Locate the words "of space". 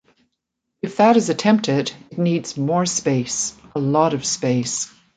4.15-4.91